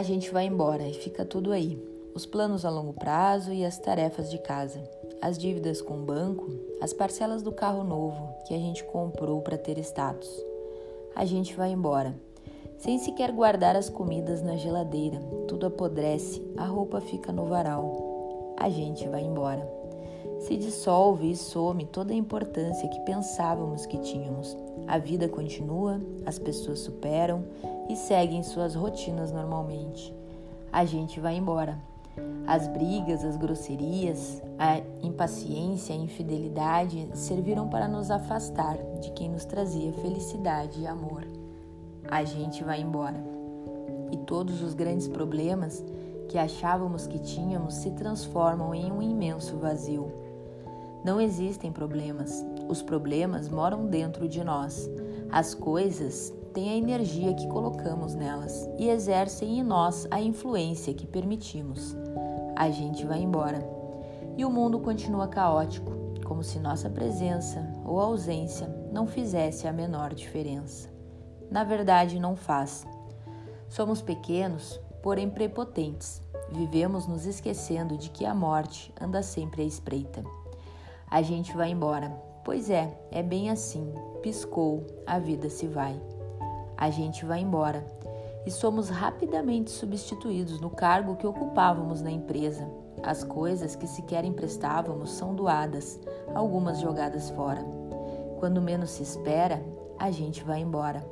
A 0.00 0.02
gente 0.02 0.30
vai 0.30 0.46
embora 0.46 0.88
e 0.88 0.94
fica 0.94 1.26
tudo 1.26 1.52
aí. 1.52 1.78
Os 2.14 2.24
planos 2.24 2.64
a 2.64 2.70
longo 2.70 2.94
prazo 2.94 3.52
e 3.52 3.66
as 3.66 3.76
tarefas 3.76 4.30
de 4.30 4.38
casa, 4.38 4.82
as 5.20 5.36
dívidas 5.36 5.82
com 5.82 5.92
o 5.92 6.02
banco, 6.02 6.50
as 6.80 6.94
parcelas 6.94 7.42
do 7.42 7.52
carro 7.52 7.84
novo 7.84 8.34
que 8.46 8.54
a 8.54 8.58
gente 8.58 8.82
comprou 8.82 9.42
para 9.42 9.58
ter 9.58 9.76
status. 9.80 10.42
A 11.14 11.26
gente 11.26 11.54
vai 11.54 11.72
embora, 11.72 12.14
sem 12.78 12.98
sequer 12.98 13.30
guardar 13.30 13.76
as 13.76 13.90
comidas 13.90 14.40
na 14.40 14.56
geladeira. 14.56 15.20
Tudo 15.46 15.66
apodrece, 15.66 16.42
a 16.56 16.64
roupa 16.64 17.02
fica 17.02 17.30
no 17.30 17.44
varal. 17.44 18.54
A 18.58 18.70
gente 18.70 19.06
vai 19.06 19.20
embora. 19.20 19.79
Se 20.40 20.56
dissolve 20.56 21.30
e 21.30 21.36
some 21.36 21.84
toda 21.84 22.12
a 22.12 22.16
importância 22.16 22.88
que 22.88 23.00
pensávamos 23.00 23.86
que 23.86 23.98
tínhamos. 23.98 24.56
A 24.86 24.98
vida 24.98 25.28
continua, 25.28 26.00
as 26.26 26.38
pessoas 26.38 26.80
superam 26.80 27.44
e 27.88 27.96
seguem 27.96 28.42
suas 28.42 28.74
rotinas 28.74 29.32
normalmente. 29.32 30.14
A 30.72 30.84
gente 30.84 31.20
vai 31.20 31.36
embora. 31.36 31.78
As 32.46 32.66
brigas, 32.66 33.24
as 33.24 33.36
grosserias, 33.36 34.42
a 34.58 34.80
impaciência, 35.02 35.94
a 35.94 35.98
infidelidade 35.98 37.08
serviram 37.14 37.68
para 37.68 37.86
nos 37.86 38.10
afastar 38.10 38.76
de 39.00 39.10
quem 39.12 39.28
nos 39.28 39.44
trazia 39.44 39.92
felicidade 39.94 40.80
e 40.80 40.86
amor. 40.86 41.26
A 42.08 42.24
gente 42.24 42.64
vai 42.64 42.80
embora. 42.80 43.22
E 44.10 44.16
todos 44.16 44.62
os 44.62 44.74
grandes 44.74 45.06
problemas 45.06 45.84
que 46.30 46.38
achávamos 46.38 47.08
que 47.08 47.18
tínhamos 47.18 47.74
se 47.74 47.90
transformam 47.90 48.72
em 48.72 48.92
um 48.92 49.02
imenso 49.02 49.56
vazio. 49.56 50.12
Não 51.04 51.20
existem 51.20 51.72
problemas. 51.72 52.46
Os 52.68 52.80
problemas 52.80 53.48
moram 53.48 53.86
dentro 53.86 54.28
de 54.28 54.44
nós. 54.44 54.88
As 55.28 55.54
coisas 55.54 56.32
têm 56.54 56.70
a 56.70 56.76
energia 56.76 57.34
que 57.34 57.48
colocamos 57.48 58.14
nelas 58.14 58.70
e 58.78 58.88
exercem 58.88 59.58
em 59.58 59.64
nós 59.64 60.06
a 60.08 60.20
influência 60.20 60.94
que 60.94 61.04
permitimos. 61.04 61.96
A 62.54 62.70
gente 62.70 63.04
vai 63.04 63.20
embora. 63.20 63.68
E 64.36 64.44
o 64.44 64.50
mundo 64.50 64.78
continua 64.78 65.26
caótico, 65.26 65.90
como 66.24 66.44
se 66.44 66.60
nossa 66.60 66.88
presença 66.88 67.68
ou 67.84 67.98
ausência 67.98 68.68
não 68.92 69.04
fizesse 69.04 69.66
a 69.66 69.72
menor 69.72 70.14
diferença. 70.14 70.88
Na 71.50 71.64
verdade, 71.64 72.20
não 72.20 72.36
faz. 72.36 72.86
Somos 73.68 74.00
pequenos, 74.00 74.80
porém 75.02 75.28
prepotentes. 75.28 76.22
Vivemos 76.50 77.06
nos 77.06 77.26
esquecendo 77.26 77.96
de 77.96 78.10
que 78.10 78.24
a 78.24 78.34
morte 78.34 78.92
anda 79.00 79.22
sempre 79.22 79.62
à 79.62 79.64
espreita 79.64 80.22
a 81.10 81.22
gente 81.22 81.56
vai 81.56 81.70
embora. 81.70 82.10
Pois 82.44 82.70
é, 82.70 82.96
é 83.10 83.22
bem 83.22 83.50
assim. 83.50 83.92
Piscou, 84.22 84.86
a 85.04 85.18
vida 85.18 85.50
se 85.50 85.66
vai. 85.66 86.00
A 86.76 86.88
gente 86.88 87.24
vai 87.24 87.40
embora 87.40 87.84
e 88.46 88.50
somos 88.50 88.88
rapidamente 88.88 89.70
substituídos 89.70 90.60
no 90.60 90.70
cargo 90.70 91.16
que 91.16 91.26
ocupávamos 91.26 92.00
na 92.00 92.10
empresa. 92.10 92.66
As 93.02 93.24
coisas 93.24 93.74
que 93.74 93.86
sequer 93.86 94.24
emprestávamos 94.24 95.10
são 95.10 95.34
doadas, 95.34 95.98
algumas 96.34 96.78
jogadas 96.78 97.28
fora. 97.30 97.62
Quando 98.38 98.62
menos 98.62 98.90
se 98.90 99.02
espera, 99.02 99.62
a 99.98 100.10
gente 100.10 100.44
vai 100.44 100.60
embora. 100.60 101.04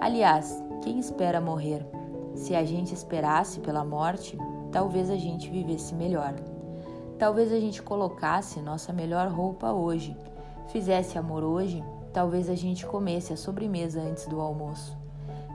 Aliás, 0.00 0.60
quem 0.82 0.98
espera 0.98 1.40
morrer? 1.40 1.95
Se 2.36 2.54
a 2.54 2.64
gente 2.64 2.94
esperasse 2.94 3.60
pela 3.60 3.84
morte, 3.84 4.38
talvez 4.70 5.10
a 5.10 5.16
gente 5.16 5.50
vivesse 5.50 5.94
melhor. 5.94 6.34
Talvez 7.18 7.50
a 7.50 7.58
gente 7.58 7.82
colocasse 7.82 8.60
nossa 8.60 8.92
melhor 8.92 9.28
roupa 9.28 9.72
hoje, 9.72 10.14
fizesse 10.68 11.16
amor 11.16 11.42
hoje, 11.42 11.82
talvez 12.12 12.50
a 12.50 12.54
gente 12.54 12.86
comesse 12.86 13.32
a 13.32 13.36
sobremesa 13.36 14.02
antes 14.02 14.26
do 14.26 14.38
almoço. 14.38 14.96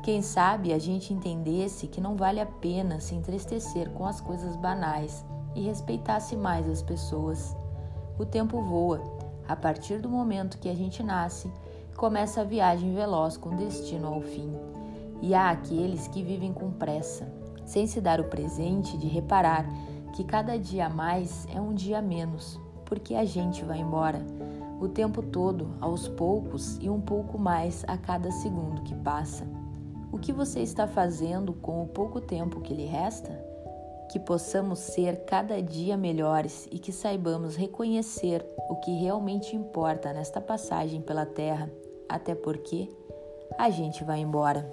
Quem 0.03 0.23
sabe 0.23 0.73
a 0.73 0.79
gente 0.79 1.13
entendesse 1.13 1.87
que 1.87 2.01
não 2.01 2.15
vale 2.15 2.39
a 2.39 2.45
pena 2.47 2.99
se 2.99 3.13
entristecer 3.13 3.91
com 3.91 4.05
as 4.05 4.19
coisas 4.19 4.55
banais 4.55 5.23
e 5.53 5.61
respeitasse 5.61 6.35
mais 6.35 6.67
as 6.67 6.81
pessoas. 6.81 7.55
O 8.17 8.25
tempo 8.25 8.59
voa. 8.59 9.01
A 9.47 9.55
partir 9.55 9.99
do 9.99 10.09
momento 10.09 10.57
que 10.57 10.69
a 10.69 10.75
gente 10.75 11.03
nasce, 11.03 11.51
começa 11.95 12.41
a 12.41 12.43
viagem 12.43 12.95
veloz 12.95 13.37
com 13.37 13.55
destino 13.55 14.07
ao 14.07 14.21
fim. 14.21 14.51
E 15.21 15.33
há 15.33 15.49
aqueles 15.51 16.07
que 16.07 16.23
vivem 16.23 16.51
com 16.51 16.71
pressa, 16.71 17.31
sem 17.65 17.85
se 17.87 18.01
dar 18.01 18.19
o 18.19 18.25
presente 18.25 18.97
de 18.97 19.07
reparar 19.07 19.65
que 20.13 20.23
cada 20.23 20.57
dia 20.57 20.87
a 20.87 20.89
mais 20.89 21.47
é 21.53 21.61
um 21.61 21.73
dia 21.73 21.99
a 21.99 22.01
menos, 22.01 22.59
porque 22.85 23.15
a 23.15 23.23
gente 23.23 23.63
vai 23.63 23.79
embora 23.79 24.25
o 24.81 24.87
tempo 24.87 25.21
todo, 25.21 25.75
aos 25.79 26.07
poucos 26.07 26.77
e 26.81 26.89
um 26.89 26.99
pouco 26.99 27.37
mais 27.37 27.85
a 27.87 27.95
cada 27.95 28.31
segundo 28.31 28.81
que 28.81 28.95
passa. 28.95 29.45
O 30.11 30.17
que 30.17 30.33
você 30.33 30.61
está 30.61 30.87
fazendo 30.87 31.53
com 31.53 31.83
o 31.83 31.87
pouco 31.87 32.19
tempo 32.19 32.59
que 32.61 32.73
lhe 32.73 32.85
resta? 32.85 33.31
Que 34.11 34.19
possamos 34.19 34.79
ser 34.79 35.23
cada 35.25 35.61
dia 35.61 35.95
melhores 35.95 36.67
e 36.71 36.79
que 36.79 36.91
saibamos 36.91 37.55
reconhecer 37.55 38.43
o 38.67 38.75
que 38.77 38.91
realmente 38.91 39.55
importa 39.55 40.11
nesta 40.11 40.41
passagem 40.41 40.99
pela 40.99 41.27
terra, 41.27 41.71
até 42.09 42.33
porque 42.33 42.89
a 43.59 43.69
gente 43.69 44.03
vai 44.03 44.19
embora. 44.19 44.69